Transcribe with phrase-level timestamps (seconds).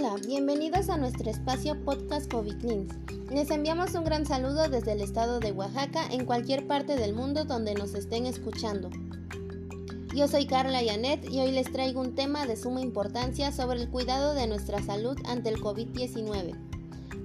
[0.00, 2.94] Hola, bienvenidos a nuestro espacio Podcast COVID Cleans.
[3.32, 7.44] Les enviamos un gran saludo desde el estado de Oaxaca en cualquier parte del mundo
[7.44, 8.90] donde nos estén escuchando.
[10.14, 13.90] Yo soy Carla Yanet y hoy les traigo un tema de suma importancia sobre el
[13.90, 16.54] cuidado de nuestra salud ante el COVID-19.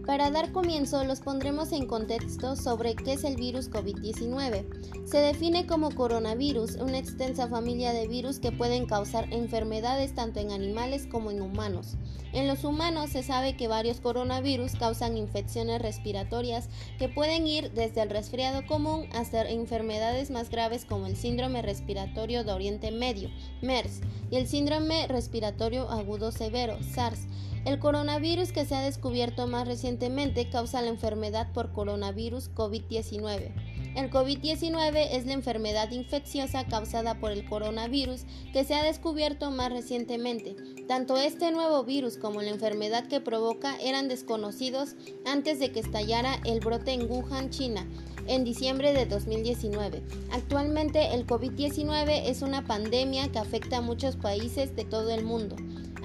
[0.08, 5.06] Para dar comienzo, los pondremos en contexto sobre qué es el virus COVID-19.
[5.06, 10.52] Se define como coronavirus, una extensa familia de virus que pueden causar enfermedades tanto en
[10.52, 11.98] animales como en humanos.
[12.34, 18.02] En los humanos se sabe que varios coronavirus causan infecciones respiratorias que pueden ir desde
[18.02, 23.30] el resfriado común hasta enfermedades más graves como el síndrome respiratorio de Oriente Medio,
[23.62, 24.02] MERS,
[24.32, 27.28] y el síndrome respiratorio agudo severo, SARS.
[27.66, 33.73] El coronavirus que se ha descubierto más recientemente causa la enfermedad por coronavirus COVID-19.
[33.96, 39.72] El COVID-19 es la enfermedad infecciosa causada por el coronavirus que se ha descubierto más
[39.72, 40.56] recientemente.
[40.88, 46.40] Tanto este nuevo virus como la enfermedad que provoca eran desconocidos antes de que estallara
[46.44, 47.88] el brote en Wuhan, China,
[48.28, 50.02] en diciembre de 2019.
[50.32, 55.56] Actualmente el COVID-19 es una pandemia que afecta a muchos países de todo el mundo.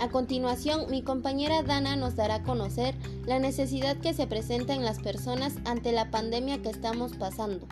[0.01, 2.95] A continuación, mi compañera Dana nos dará a conocer
[3.27, 7.67] la necesidad que se presenta en las personas ante la pandemia que estamos pasando.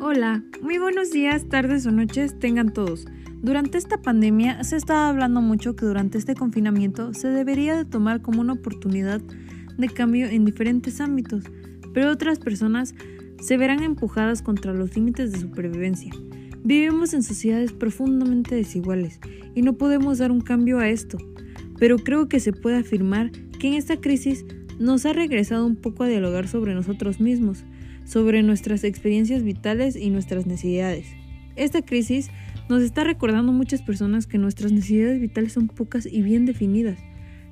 [0.00, 3.04] Hola, muy buenos días, tardes o noches tengan todos.
[3.40, 8.20] Durante esta pandemia se estaba hablando mucho que durante este confinamiento se debería de tomar
[8.20, 9.20] como una oportunidad
[9.76, 11.44] de cambio en diferentes ámbitos,
[11.94, 12.94] pero otras personas
[13.40, 16.12] se verán empujadas contra los límites de supervivencia.
[16.64, 19.20] Vivimos en sociedades profundamente desiguales
[19.54, 21.18] y no podemos dar un cambio a esto,
[21.78, 24.44] pero creo que se puede afirmar que en esta crisis
[24.78, 27.64] nos ha regresado un poco a dialogar sobre nosotros mismos,
[28.04, 31.06] sobre nuestras experiencias vitales y nuestras necesidades.
[31.56, 32.30] Esta crisis
[32.68, 36.98] nos está recordando muchas personas que nuestras necesidades vitales son pocas y bien definidas.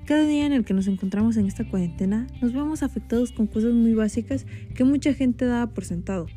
[0.06, 3.72] Cada día en el que nos encontramos en esta cuarentena nos vemos afectados con cosas
[3.72, 4.46] muy básicas
[4.76, 6.28] que mucha gente da por sentado.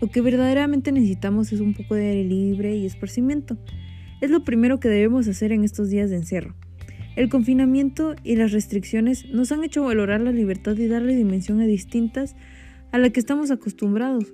[0.00, 3.58] Lo que verdaderamente necesitamos es un poco de aire libre y esparcimiento.
[4.22, 6.54] Es lo primero que debemos hacer en estos días de encierro.
[7.14, 11.66] El confinamiento y las restricciones nos han hecho valorar la libertad y darle dimensión a
[11.66, 12.36] distintas
[12.90, 14.24] a la que estamos acostumbrados.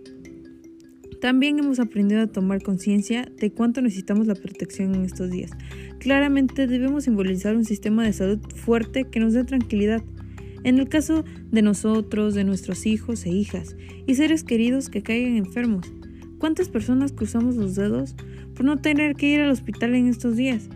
[1.21, 5.51] También hemos aprendido a tomar conciencia de cuánto necesitamos la protección en estos días.
[5.99, 10.03] Claramente debemos simbolizar un sistema de salud fuerte que nos dé tranquilidad.
[10.63, 13.77] En el caso de nosotros, de nuestros hijos e hijas
[14.07, 15.87] y seres queridos que caigan enfermos,
[16.39, 18.15] ¿cuántas personas cruzamos los dedos
[18.55, 20.69] por no tener que ir al hospital en estos días?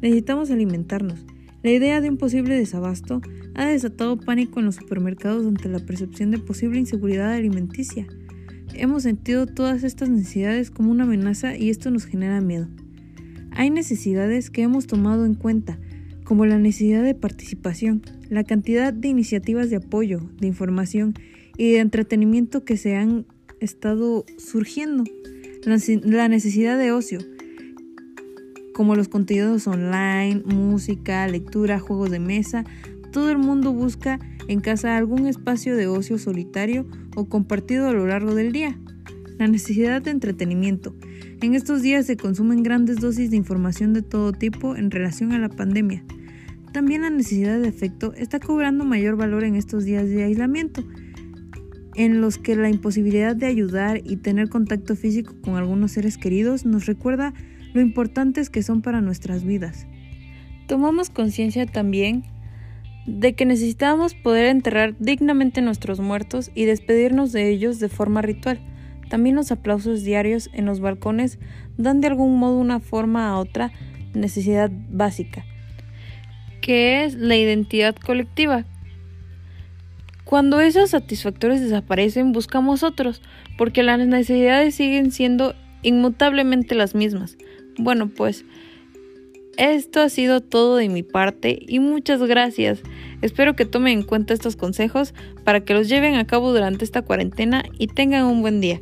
[0.00, 1.26] Necesitamos alimentarnos.
[1.62, 3.20] La idea de un posible desabasto
[3.54, 8.06] ha desatado pánico en los supermercados ante la percepción de posible inseguridad alimenticia.
[8.74, 12.68] Hemos sentido todas estas necesidades como una amenaza y esto nos genera miedo.
[13.50, 15.78] Hay necesidades que hemos tomado en cuenta,
[16.24, 21.14] como la necesidad de participación, la cantidad de iniciativas de apoyo, de información
[21.56, 23.26] y de entretenimiento que se han
[23.60, 25.04] estado surgiendo,
[25.64, 27.18] la necesidad de ocio,
[28.74, 32.64] como los contenidos online, música, lectura, juegos de mesa,
[33.18, 36.86] todo el mundo busca en casa algún espacio de ocio solitario
[37.16, 38.78] o compartido a lo largo del día.
[39.38, 40.94] La necesidad de entretenimiento.
[41.42, 45.40] En estos días se consumen grandes dosis de información de todo tipo en relación a
[45.40, 46.04] la pandemia.
[46.72, 50.84] También la necesidad de afecto está cobrando mayor valor en estos días de aislamiento,
[51.96, 56.64] en los que la imposibilidad de ayudar y tener contacto físico con algunos seres queridos
[56.64, 57.34] nos recuerda
[57.74, 59.88] lo importantes que son para nuestras vidas.
[60.68, 62.22] Tomamos conciencia también
[63.08, 68.60] de que necesitábamos poder enterrar dignamente nuestros muertos y despedirnos de ellos de forma ritual.
[69.08, 71.38] También los aplausos diarios en los balcones
[71.78, 73.72] dan de algún modo una forma a otra
[74.12, 75.46] necesidad básica,
[76.60, 78.66] que es la identidad colectiva.
[80.24, 83.22] Cuando esos satisfactores desaparecen, buscamos otros,
[83.56, 87.38] porque las necesidades siguen siendo inmutablemente las mismas.
[87.78, 88.44] Bueno, pues
[89.58, 92.80] esto ha sido todo de mi parte y muchas gracias.
[93.22, 95.14] Espero que tomen en cuenta estos consejos
[95.44, 98.80] para que los lleven a cabo durante esta cuarentena y tengan un buen día.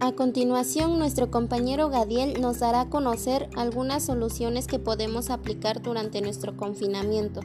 [0.00, 6.20] A continuación, nuestro compañero Gadiel nos dará a conocer algunas soluciones que podemos aplicar durante
[6.20, 7.40] nuestro confinamiento.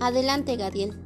[0.00, 0.96] Adelante, Gadiel.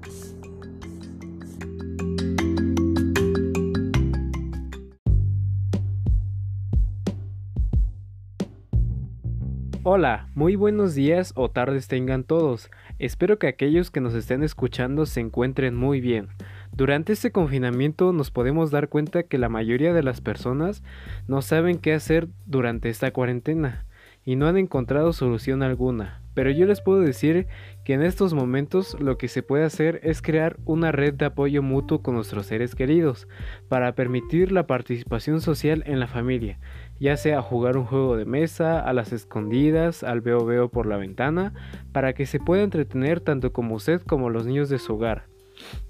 [9.84, 12.70] Hola, muy buenos días o tardes tengan todos.
[13.00, 16.28] Espero que aquellos que nos estén escuchando se encuentren muy bien.
[16.70, 20.84] Durante este confinamiento nos podemos dar cuenta que la mayoría de las personas
[21.26, 23.84] no saben qué hacer durante esta cuarentena
[24.24, 26.21] y no han encontrado solución alguna.
[26.34, 27.46] Pero yo les puedo decir
[27.84, 31.62] que en estos momentos lo que se puede hacer es crear una red de apoyo
[31.62, 33.28] mutuo con nuestros seres queridos
[33.68, 36.58] para permitir la participación social en la familia,
[36.98, 40.96] ya sea jugar un juego de mesa, a las escondidas, al veo veo por la
[40.96, 41.52] ventana,
[41.92, 45.24] para que se pueda entretener tanto como usted como los niños de su hogar.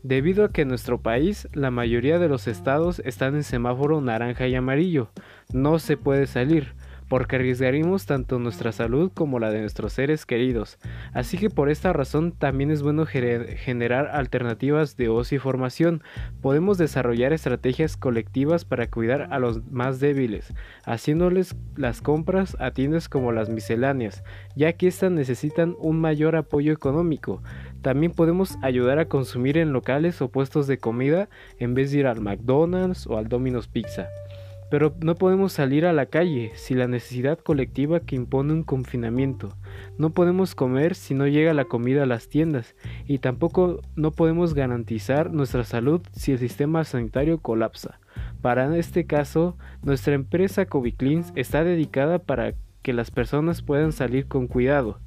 [0.02, 4.48] Debido a que en nuestro país la mayoría de los estados están en semáforo naranja
[4.48, 5.10] y amarillo,
[5.52, 6.74] no se puede salir,
[7.12, 10.78] porque arriesgaríamos tanto nuestra salud como la de nuestros seres queridos.
[11.12, 16.02] Así que por esta razón también es bueno generar alternativas de ocio y formación.
[16.40, 20.54] Podemos desarrollar estrategias colectivas para cuidar a los más débiles,
[20.86, 24.24] haciéndoles las compras a tiendas como las misceláneas,
[24.56, 27.42] ya que éstas necesitan un mayor apoyo económico.
[27.82, 32.06] También podemos ayudar a consumir en locales o puestos de comida en vez de ir
[32.06, 34.08] al McDonald's o al Domino's Pizza.
[34.72, 39.54] Pero no podemos salir a la calle sin la necesidad colectiva que impone un confinamiento.
[39.98, 42.74] No podemos comer si no llega la comida a las tiendas
[43.06, 48.00] y tampoco no podemos garantizar nuestra salud si el sistema sanitario colapsa.
[48.40, 54.26] Para este caso, nuestra empresa COVID Cleans está dedicada para que las personas puedan salir
[54.26, 55.00] con cuidado,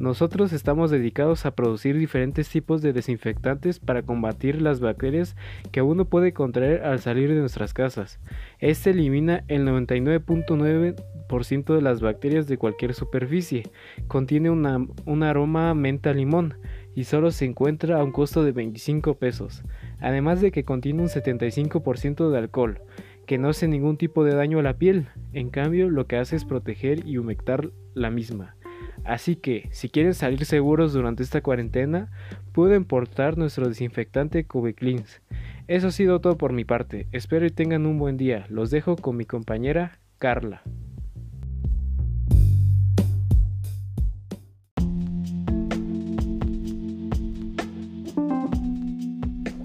[0.00, 5.36] nosotros estamos dedicados a producir diferentes tipos de desinfectantes para combatir las bacterias
[5.72, 8.18] que uno puede contraer al salir de nuestras casas.
[8.60, 13.64] Este elimina el 99.9% de las bacterias de cualquier superficie.
[14.08, 16.54] Contiene un aroma menta limón
[16.94, 19.62] y solo se encuentra a un costo de 25 pesos.
[20.00, 22.80] Además de que contiene un 75% de alcohol
[23.26, 25.08] que no hace ningún tipo de daño a la piel.
[25.34, 28.56] En cambio, lo que hace es proteger y humectar la misma.
[29.04, 32.10] Así que, si quieren salir seguros durante esta cuarentena,
[32.52, 35.22] pueden portar nuestro desinfectante Cubicleans.
[35.68, 37.06] Eso ha sido todo por mi parte.
[37.12, 38.46] Espero y tengan un buen día.
[38.48, 40.62] Los dejo con mi compañera Carla.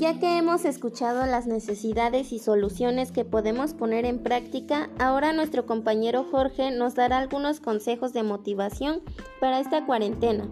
[0.05, 5.65] Ya que hemos escuchado las necesidades y soluciones que podemos poner en práctica, ahora nuestro
[5.65, 9.01] compañero Jorge nos dará algunos consejos de motivación
[9.39, 10.47] para esta cuarentena.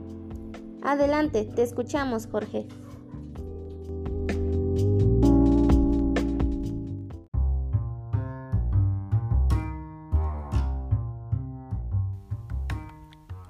[0.81, 2.67] Adelante, te escuchamos Jorge.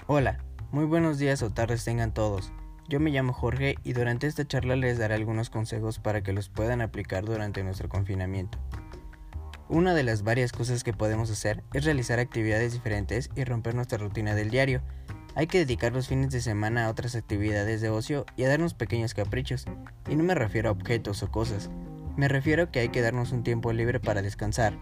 [0.08, 2.52] Hola, muy buenos días o tardes tengan todos.
[2.90, 6.50] Yo me llamo Jorge y durante esta charla les daré algunos consejos para que los
[6.50, 8.60] puedan aplicar durante nuestro confinamiento.
[9.70, 13.98] Una de las varias cosas que podemos hacer es realizar actividades diferentes y romper nuestra
[13.98, 14.82] rutina del diario.
[15.36, 18.74] Hay que dedicar los fines de semana a otras actividades de ocio y a darnos
[18.74, 19.66] pequeños caprichos.
[20.10, 21.72] Y no me refiero a objetos o cosas,
[22.18, 24.78] me refiero a que hay que darnos un tiempo libre para descansar,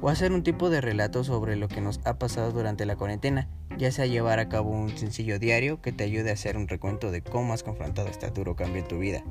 [0.00, 3.48] o hacer un tipo de relato sobre lo que nos ha pasado durante la cuarentena,
[3.78, 7.10] ya sea llevar a cabo un sencillo diario que te ayude a hacer un recuento
[7.10, 9.24] de cómo has confrontado este duro cambio en tu vida.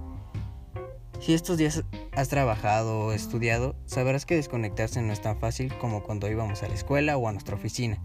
[1.20, 1.84] Si estos días
[2.14, 6.68] has trabajado o estudiado, sabrás que desconectarse no es tan fácil como cuando íbamos a
[6.68, 8.02] la escuela o a nuestra oficina.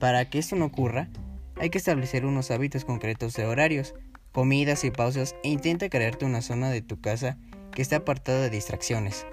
[0.00, 1.10] Para que esto no ocurra,
[1.56, 3.94] hay que establecer unos hábitos concretos de horarios,
[4.32, 7.38] comidas y pausas e intenta crearte una zona de tu casa
[7.72, 9.26] que esté apartada de distracciones.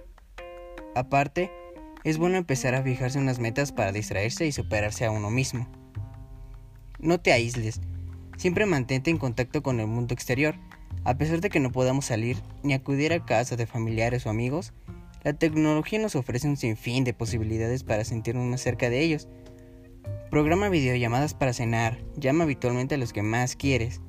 [0.94, 1.52] Aparte,
[2.04, 5.68] es bueno empezar a fijarse unas metas para distraerse y superarse a uno mismo.
[7.00, 7.82] No te aísles,
[8.38, 10.56] siempre mantente en contacto con el mundo exterior.
[11.04, 14.74] A pesar de que no podamos salir ni acudir a casa de familiares o amigos,
[15.24, 19.28] la tecnología nos ofrece un sinfín de posibilidades para sentirnos más cerca de ellos.
[20.30, 24.02] Programa videollamadas para cenar, llama habitualmente a los que más quieres.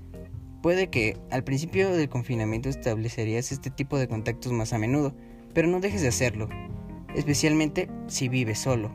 [0.63, 5.15] Puede que al principio del confinamiento establecerías este tipo de contactos más a menudo,
[5.55, 6.49] pero no dejes de hacerlo
[7.15, 8.91] especialmente si vives solo.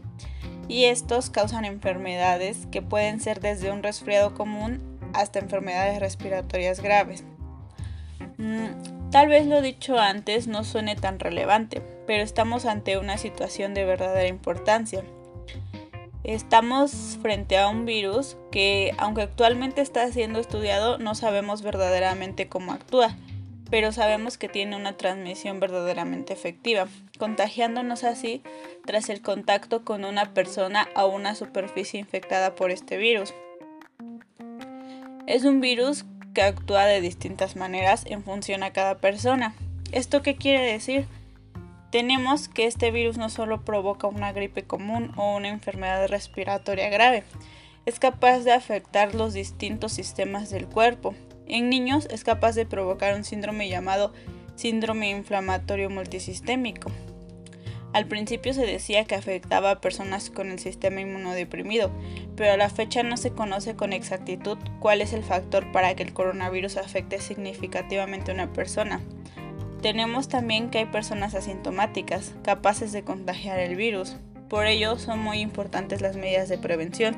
[0.68, 7.24] Y estos causan enfermedades que pueden ser desde un resfriado común hasta enfermedades respiratorias graves.
[8.36, 13.74] Mm, tal vez lo dicho antes no suene tan relevante, pero estamos ante una situación
[13.74, 15.02] de verdadera importancia
[16.26, 22.72] Estamos frente a un virus que, aunque actualmente está siendo estudiado, no sabemos verdaderamente cómo
[22.72, 23.14] actúa,
[23.70, 26.88] pero sabemos que tiene una transmisión verdaderamente efectiva,
[27.20, 28.42] contagiándonos así
[28.84, 33.32] tras el contacto con una persona o una superficie infectada por este virus.
[35.28, 36.06] Es un virus
[36.36, 39.56] que actúa de distintas maneras en función a cada persona.
[39.90, 41.08] ¿Esto qué quiere decir?
[41.96, 47.22] tenemos que este virus no solo provoca una gripe común o una enfermedad respiratoria grave,
[47.86, 51.14] es capaz de afectar los distintos sistemas del cuerpo.
[51.48, 54.12] En niños es capaz de provocar un síndrome llamado
[54.56, 56.90] síndrome inflamatorio multisistémico.
[57.96, 61.90] Al principio se decía que afectaba a personas con el sistema inmunodeprimido,
[62.36, 66.02] pero a la fecha no se conoce con exactitud cuál es el factor para que
[66.02, 69.00] el coronavirus afecte significativamente a una persona.
[69.80, 74.18] Tenemos también que hay personas asintomáticas, capaces de contagiar el virus.
[74.50, 77.16] Por ello son muy importantes las medidas de prevención,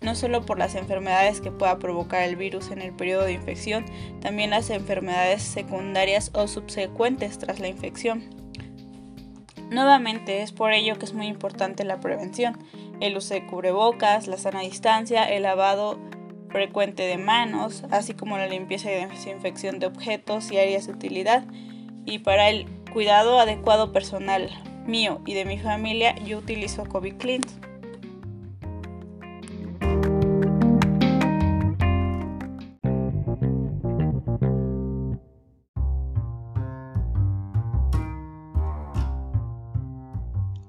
[0.00, 3.84] no solo por las enfermedades que pueda provocar el virus en el periodo de infección,
[4.20, 8.45] también las enfermedades secundarias o subsecuentes tras la infección.
[9.70, 12.58] Nuevamente es por ello que es muy importante la prevención,
[13.00, 15.98] el uso de cubrebocas, la sana distancia, el lavado
[16.50, 21.44] frecuente de manos, así como la limpieza y desinfección de objetos y áreas de utilidad
[22.04, 24.48] y para el cuidado adecuado personal
[24.86, 27.58] mío y de mi familia yo utilizo COVID Cleans.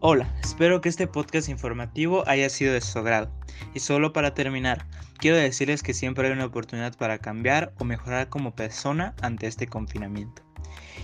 [0.10, 3.30] Hola, espero que este podcast informativo haya sido de su agrado.
[3.74, 4.86] Y solo para terminar,
[5.18, 9.68] quiero decirles que siempre hay una oportunidad para cambiar o mejorar como persona ante este
[9.68, 10.44] confinamiento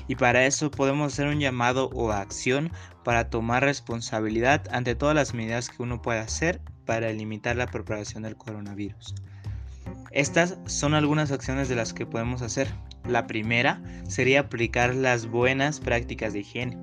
[0.07, 2.72] y para eso podemos hacer un llamado o acción
[3.03, 8.24] para tomar responsabilidad ante todas las medidas que uno puede hacer para limitar la propagación
[8.24, 9.15] del coronavirus.
[10.12, 12.69] Estas son algunas acciones de las que podemos hacer.
[13.05, 16.77] La primera sería aplicar las buenas prácticas de higiene.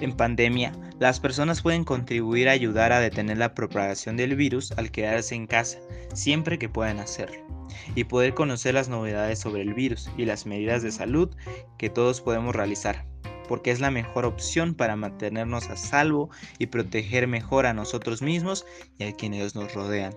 [0.00, 4.90] En pandemia, las personas pueden contribuir a ayudar a detener la propagación del virus al
[4.90, 5.78] quedarse en casa,
[6.14, 7.36] siempre que puedan hacerlo
[7.94, 11.34] y poder conocer las novedades sobre el virus y las medidas de salud
[11.78, 13.04] que todos podemos realizar,
[13.48, 18.64] porque es la mejor opción para mantenernos a salvo y proteger mejor a nosotros mismos
[18.98, 20.14] y a quienes nos rodean.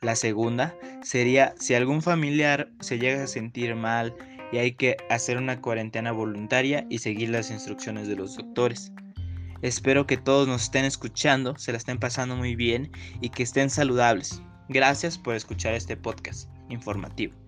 [0.00, 4.14] La segunda sería si algún familiar se llega a sentir mal
[4.52, 8.92] y hay que hacer una cuarentena voluntaria y seguir las instrucciones de los doctores.
[9.62, 13.70] Espero que todos nos estén escuchando, se la estén pasando muy bien y que estén
[13.70, 14.42] saludables.
[14.68, 17.47] Gracias por escuchar este podcast informativo.